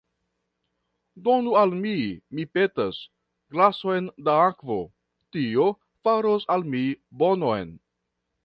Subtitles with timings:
[1.27, 1.91] Donu al mi,
[2.39, 3.03] mi petas,
[3.57, 4.81] glason da akvo;
[5.37, 5.71] tio
[6.09, 6.85] faros al mi
[7.23, 7.77] bonon.